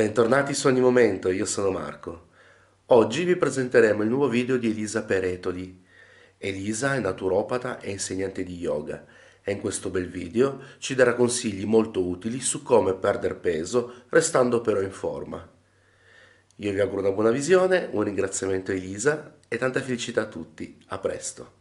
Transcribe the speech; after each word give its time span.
Bentornati 0.00 0.54
su 0.54 0.66
Ogni 0.66 0.80
Momento, 0.80 1.30
io 1.30 1.44
sono 1.44 1.70
Marco. 1.70 2.28
Oggi 2.86 3.22
vi 3.24 3.36
presenteremo 3.36 4.02
il 4.02 4.08
nuovo 4.08 4.28
video 4.28 4.56
di 4.56 4.70
Elisa 4.70 5.04
Peretoli. 5.04 5.84
Elisa 6.38 6.94
è 6.94 7.00
naturopata 7.00 7.78
e 7.80 7.90
insegnante 7.90 8.42
di 8.42 8.56
yoga 8.56 9.04
e 9.42 9.52
in 9.52 9.60
questo 9.60 9.90
bel 9.90 10.08
video 10.08 10.58
ci 10.78 10.94
darà 10.94 11.12
consigli 11.12 11.66
molto 11.66 12.02
utili 12.02 12.40
su 12.40 12.62
come 12.62 12.94
perdere 12.94 13.34
peso 13.34 14.04
restando 14.08 14.62
però 14.62 14.80
in 14.80 14.90
forma. 14.90 15.46
Io 16.56 16.72
vi 16.72 16.80
auguro 16.80 17.02
una 17.02 17.12
buona 17.12 17.30
visione, 17.30 17.86
un 17.90 18.02
ringraziamento 18.02 18.70
a 18.70 18.76
Elisa 18.76 19.36
e 19.48 19.58
tanta 19.58 19.82
felicità 19.82 20.22
a 20.22 20.28
tutti. 20.28 20.82
A 20.86 20.98
presto! 20.98 21.59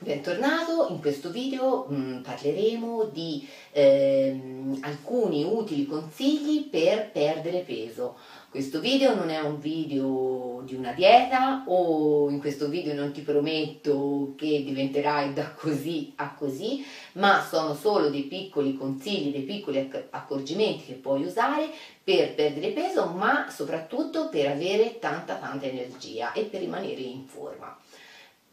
Bentornato, 0.00 0.86
in 0.90 1.00
questo 1.00 1.28
video 1.32 1.86
mh, 1.88 1.94
mm, 1.96 2.22
parleremo 2.22 3.10
di 3.12 3.44
ehm, 3.72 4.78
alcuni 4.82 5.42
utili 5.42 5.86
consigli 5.86 6.68
per 6.68 7.10
perdere 7.10 7.62
peso. 7.62 8.16
Questo 8.48 8.78
video 8.78 9.16
non 9.16 9.28
è 9.28 9.40
un 9.40 9.58
video 9.58 10.62
di 10.64 10.76
una 10.76 10.92
dieta 10.92 11.64
o 11.66 12.30
in 12.30 12.38
questo 12.38 12.68
video 12.68 12.94
non 12.94 13.10
ti 13.10 13.22
prometto 13.22 14.34
che 14.36 14.62
diventerai 14.62 15.32
da 15.32 15.50
così 15.50 16.12
a 16.14 16.32
così, 16.32 16.84
ma 17.14 17.44
sono 17.44 17.74
solo 17.74 18.08
dei 18.08 18.22
piccoli 18.22 18.76
consigli, 18.76 19.32
dei 19.32 19.42
piccoli 19.42 19.90
accorgimenti 20.10 20.84
che 20.84 20.94
puoi 20.94 21.24
usare 21.24 21.70
per 22.04 22.36
perdere 22.36 22.68
peso, 22.68 23.06
ma 23.06 23.50
soprattutto 23.50 24.28
per 24.28 24.46
avere 24.46 25.00
tanta 25.00 25.34
tanta 25.34 25.66
energia 25.66 26.30
e 26.32 26.44
per 26.44 26.60
rimanere 26.60 27.00
in 27.00 27.26
forma. 27.26 27.76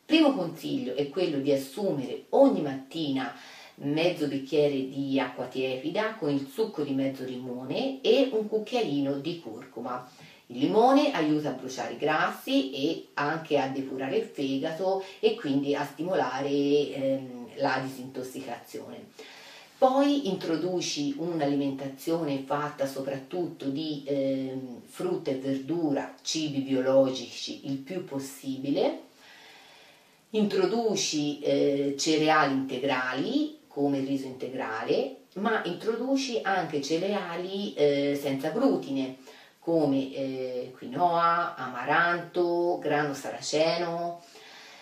Primo 0.05 0.33
consiglio 0.33 0.93
è 0.93 1.09
quello 1.09 1.39
di 1.39 1.51
assumere 1.51 2.25
ogni 2.29 2.61
mattina 2.61 3.33
mezzo 3.77 4.27
bicchiere 4.27 4.87
di 4.87 5.19
acqua 5.19 5.45
tiepida 5.45 6.13
con 6.13 6.29
il 6.29 6.47
succo 6.47 6.84
di 6.84 6.93
mezzo 6.93 7.23
limone 7.23 8.01
e 8.01 8.29
un 8.31 8.47
cucchiaino 8.47 9.15
di 9.15 9.39
curcuma. 9.39 10.07
Il 10.47 10.59
limone 10.59 11.12
aiuta 11.12 11.49
a 11.49 11.53
bruciare 11.53 11.93
i 11.93 11.97
grassi 11.97 12.71
e 12.71 13.07
anche 13.15 13.57
a 13.57 13.67
depurare 13.67 14.17
il 14.17 14.25
fegato 14.25 15.03
e 15.20 15.34
quindi 15.34 15.73
a 15.73 15.84
stimolare 15.84 16.49
ehm, 16.49 17.47
la 17.55 17.81
disintossicazione. 17.84 19.07
Poi 19.75 20.27
introduci 20.27 21.15
un'alimentazione 21.17 22.43
fatta 22.45 22.85
soprattutto 22.85 23.69
di 23.69 24.03
ehm, 24.05 24.81
frutta 24.85 25.31
e 25.31 25.37
verdura, 25.37 26.13
cibi 26.21 26.59
biologici 26.59 27.62
il 27.65 27.77
più 27.77 28.05
possibile 28.05 29.05
introduci 30.37 31.39
eh, 31.39 31.95
cereali 31.97 32.53
integrali 32.53 33.59
come 33.67 33.99
il 33.99 34.07
riso 34.07 34.25
integrale, 34.25 35.23
ma 35.35 35.61
introduci 35.65 36.39
anche 36.43 36.81
cereali 36.81 37.73
eh, 37.73 38.17
senza 38.21 38.49
glutine 38.49 39.17
come 39.59 40.13
eh, 40.13 40.73
quinoa, 40.77 41.55
amaranto, 41.55 42.77
grano 42.79 43.13
saraceno. 43.13 44.21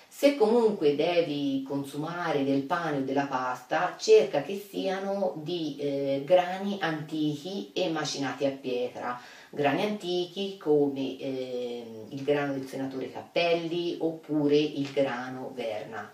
Se 0.07 0.35
comunque 0.35 0.95
devi 0.95 1.63
consumare 1.67 2.43
del 2.43 2.61
pane 2.63 2.97
o 2.97 3.01
della 3.01 3.25
pasta, 3.25 3.95
cerca 3.97 4.41
che 4.41 4.63
siano 4.69 5.33
di 5.37 5.77
eh, 5.79 6.21
grani 6.23 6.77
antichi 6.81 7.71
e 7.73 7.89
macinati 7.89 8.45
a 8.45 8.51
pietra, 8.51 9.19
grani 9.53 9.83
antichi 9.83 10.57
come 10.57 11.19
eh, 11.19 12.05
il 12.09 12.23
grano 12.23 12.53
del 12.53 12.65
senatore 12.65 13.11
Cappelli 13.11 13.97
oppure 13.99 14.57
il 14.57 14.89
grano 14.91 15.51
Verna. 15.53 16.11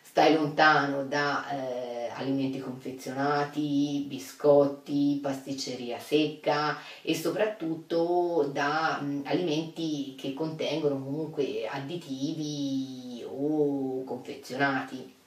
Stai 0.00 0.34
lontano 0.34 1.04
da 1.04 1.50
eh, 1.50 2.10
alimenti 2.14 2.60
confezionati, 2.60 4.04
biscotti, 4.06 5.18
pasticceria 5.22 5.98
secca 5.98 6.78
e 7.02 7.14
soprattutto 7.14 8.50
da 8.52 9.00
mh, 9.00 9.22
alimenti 9.24 10.14
che 10.14 10.32
contengono 10.32 11.02
comunque 11.02 11.66
additivi 11.66 13.22
o 13.26 14.02
confezionati. 14.04 15.20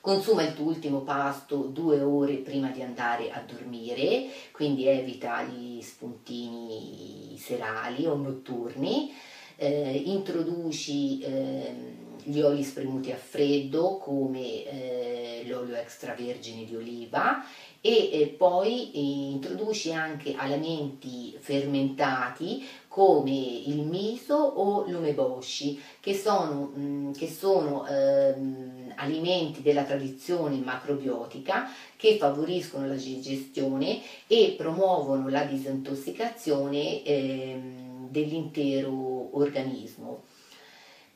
Consuma 0.00 0.42
il 0.42 0.54
tuo 0.54 0.64
ultimo 0.64 1.00
pasto 1.00 1.56
due 1.56 2.00
ore 2.00 2.36
prima 2.36 2.70
di 2.70 2.80
andare 2.80 3.30
a 3.30 3.42
dormire, 3.46 4.28
quindi 4.60 4.86
evita 4.86 5.42
gli 5.42 5.80
spuntini 5.80 7.34
serali 7.38 8.04
o 8.04 8.14
notturni. 8.14 9.10
Eh, 9.56 10.02
introduci 10.04 11.18
eh, 11.20 11.74
gli 12.24 12.40
oli 12.40 12.62
spremuti 12.62 13.10
a 13.10 13.16
freddo 13.16 13.96
come 13.96 14.64
eh, 14.64 15.44
l'olio 15.46 15.76
extravergine 15.76 16.66
di 16.66 16.76
oliva 16.76 17.42
e 17.80 18.10
eh, 18.12 18.26
poi 18.36 18.92
eh, 18.92 18.98
introduci 19.32 19.92
anche 19.92 20.34
alimenti 20.36 21.34
fermentati 21.40 22.62
come 22.86 23.62
il 23.64 23.80
miso 23.80 24.34
o 24.34 24.84
l'umeboshi 24.86 25.80
che 26.00 26.14
sono, 26.14 26.72
mh, 26.74 26.80
mm, 26.82 27.12
che 27.12 27.28
sono 27.28 27.86
ehm, 27.86 28.89
alimenti 29.00 29.62
della 29.62 29.84
tradizione 29.84 30.56
macrobiotica 30.56 31.68
che 31.96 32.16
favoriscono 32.16 32.86
la 32.86 32.94
digestione 32.94 34.00
e 34.26 34.54
promuovono 34.56 35.28
la 35.28 35.44
disintossicazione 35.44 37.02
ehm, 37.02 38.08
dell'intero 38.10 39.36
organismo. 39.36 40.24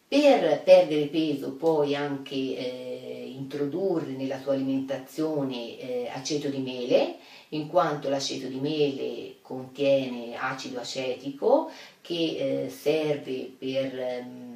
Per 0.06 0.62
perdere 0.62 1.06
peso 1.06 1.54
puoi 1.54 1.96
anche 1.96 2.34
eh, 2.34 3.32
introdurre 3.34 4.12
nella 4.12 4.38
tua 4.38 4.52
alimentazione 4.52 5.78
eh, 5.78 6.10
aceto 6.12 6.48
di 6.48 6.58
mele, 6.58 7.16
in 7.48 7.68
quanto 7.68 8.08
l'aceto 8.08 8.46
di 8.46 8.60
mele 8.60 9.36
contiene 9.42 10.36
acido 10.36 10.78
acetico 10.80 11.70
che 12.00 12.64
eh, 12.64 12.68
serve 12.68 13.50
per... 13.58 14.52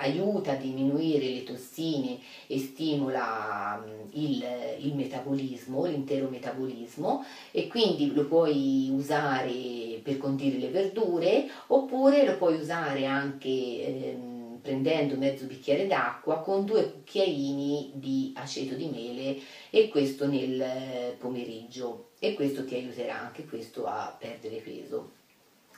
Aiuta 0.00 0.52
a 0.52 0.56
diminuire 0.56 1.28
le 1.28 1.42
tossine 1.44 2.18
e 2.46 2.58
stimola 2.58 3.84
il, 4.12 4.44
il, 4.78 4.94
metabolismo, 4.94 5.84
l'intero 5.84 6.28
metabolismo 6.28 7.24
e 7.50 7.68
quindi 7.68 8.12
lo 8.14 8.26
puoi 8.26 8.90
usare 8.90 10.00
per 10.02 10.16
condire 10.16 10.56
le 10.56 10.68
verdure 10.68 11.48
oppure 11.66 12.24
lo 12.24 12.36
puoi 12.36 12.56
usare 12.56 13.04
anche 13.04 13.48
ehm, 13.48 14.58
prendendo 14.62 15.16
mezzo 15.16 15.46
bicchiere 15.46 15.86
d'acqua 15.86 16.40
con 16.40 16.64
due 16.64 16.90
cucchiaini 16.90 17.92
di 17.94 18.32
aceto 18.36 18.74
di 18.74 18.86
mele 18.86 19.38
e 19.70 19.88
questo 19.88 20.26
nel 20.26 21.14
pomeriggio 21.18 22.10
e 22.18 22.34
questo 22.34 22.64
ti 22.64 22.74
aiuterà 22.74 23.18
anche 23.18 23.44
questo 23.44 23.86
a 23.86 24.14
perdere 24.18 24.56
peso. 24.56 25.19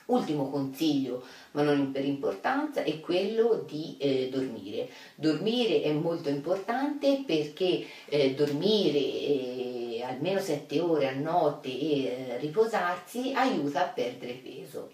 Ultimo 0.05 0.49
consiglio, 0.49 1.23
ma 1.51 1.61
non 1.61 1.91
per 1.91 2.03
importanza, 2.05 2.83
è 2.83 2.99
quello 2.99 3.63
di 3.67 3.95
eh, 3.99 4.29
dormire. 4.29 4.89
Dormire 5.15 5.81
è 5.81 5.91
molto 5.93 6.29
importante 6.29 7.23
perché 7.25 7.85
eh, 8.05 8.33
dormire 8.33 8.97
eh, 8.97 10.03
almeno 10.05 10.39
7 10.39 10.79
ore 10.81 11.07
a 11.07 11.13
notte 11.13 11.69
e 11.69 12.03
eh, 12.03 12.37
riposarsi 12.39 13.31
aiuta 13.33 13.85
a 13.85 13.87
perdere 13.87 14.33
peso 14.33 14.91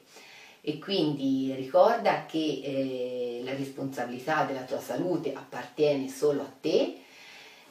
e 0.62 0.78
quindi 0.78 1.54
ricorda 1.56 2.26
che 2.26 2.62
eh, 2.64 3.42
la 3.44 3.56
responsabilità 3.56 4.44
della 4.44 4.64
tua 4.64 4.80
salute 4.80 5.34
appartiene 5.34 6.08
solo 6.10 6.42
a 6.42 6.52
te. 6.60 6.98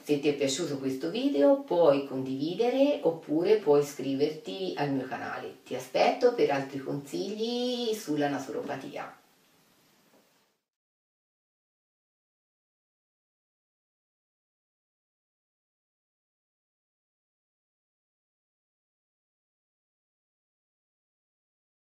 Se 0.09 0.19
ti 0.19 0.27
è 0.27 0.33
piaciuto 0.33 0.79
questo 0.79 1.11
video 1.11 1.61
puoi 1.61 2.07
condividere 2.07 2.97
oppure 3.03 3.57
puoi 3.57 3.81
iscriverti 3.81 4.73
al 4.75 4.91
mio 4.91 5.05
canale. 5.05 5.57
Ti 5.63 5.75
aspetto 5.75 6.33
per 6.33 6.49
altri 6.49 6.79
consigli 6.79 7.93
sulla 7.93 8.27
naturopatia. 8.27 9.15